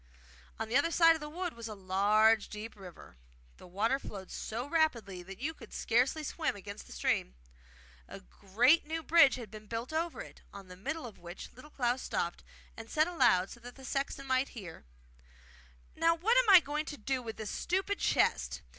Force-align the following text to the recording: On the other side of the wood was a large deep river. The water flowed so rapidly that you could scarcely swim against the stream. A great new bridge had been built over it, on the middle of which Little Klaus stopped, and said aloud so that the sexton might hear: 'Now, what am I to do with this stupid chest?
On 0.57 0.67
the 0.67 0.75
other 0.75 0.89
side 0.89 1.13
of 1.15 1.19
the 1.19 1.29
wood 1.29 1.53
was 1.53 1.67
a 1.67 1.75
large 1.75 2.49
deep 2.49 2.75
river. 2.75 3.17
The 3.57 3.67
water 3.67 3.99
flowed 3.99 4.31
so 4.31 4.65
rapidly 4.67 5.21
that 5.21 5.39
you 5.39 5.53
could 5.53 5.71
scarcely 5.73 6.23
swim 6.23 6.55
against 6.55 6.87
the 6.87 6.91
stream. 6.91 7.35
A 8.07 8.19
great 8.21 8.87
new 8.87 9.03
bridge 9.03 9.35
had 9.35 9.51
been 9.51 9.67
built 9.67 9.93
over 9.93 10.21
it, 10.21 10.41
on 10.51 10.69
the 10.69 10.75
middle 10.75 11.05
of 11.05 11.19
which 11.19 11.51
Little 11.53 11.69
Klaus 11.69 12.01
stopped, 12.01 12.43
and 12.75 12.89
said 12.89 13.07
aloud 13.07 13.51
so 13.51 13.59
that 13.59 13.75
the 13.75 13.85
sexton 13.85 14.25
might 14.25 14.49
hear: 14.57 14.85
'Now, 15.95 16.15
what 16.15 16.35
am 16.35 16.49
I 16.49 16.81
to 16.85 16.97
do 16.97 17.21
with 17.21 17.37
this 17.37 17.51
stupid 17.51 17.99
chest? 17.99 18.61